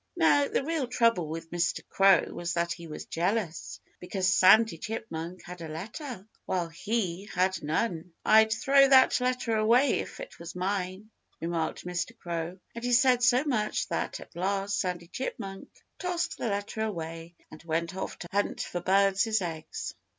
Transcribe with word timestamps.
Now, 0.15 0.47
the 0.47 0.63
real 0.63 0.87
trouble 0.87 1.27
with 1.27 1.51
Mr. 1.51 1.87
Crow 1.87 2.25
was 2.33 2.53
that 2.53 2.73
he 2.73 2.87
was 2.87 3.05
jealous 3.05 3.79
because 3.99 4.27
Sandy 4.35 4.79
Chipmunk 4.79 5.43
had 5.45 5.61
a 5.61 5.67
letter, 5.67 6.27
while 6.47 6.69
he 6.69 7.25
had 7.27 7.61
none. 7.61 8.11
"I'd 8.25 8.51
throw 8.51 8.87
that 8.87 9.19
letter 9.21 9.55
away, 9.55 9.99
if 9.99 10.19
it 10.19 10.39
was 10.39 10.55
mine," 10.55 11.11
remarked 11.39 11.85
Mr. 11.85 12.17
Crow. 12.17 12.57
And 12.73 12.83
he 12.83 12.93
said 12.93 13.21
so 13.21 13.43
much 13.43 13.89
that 13.89 14.19
at 14.19 14.35
last 14.35 14.79
Sandy 14.79 15.07
Chipmunk 15.07 15.69
tossed 15.99 16.39
the 16.39 16.47
letter 16.49 16.81
away 16.81 17.35
and 17.51 17.61
went 17.63 17.95
off 17.95 18.17
to 18.17 18.27
hunt 18.31 18.61
for 18.61 18.81
birds' 18.81 19.39
eggs. 19.39 19.93